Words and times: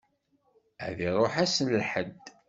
Ad 0.87 0.97
iṛuḥ 1.07 1.33
ass 1.43 1.55
n 1.61 1.67
lḥedd. 1.79 2.23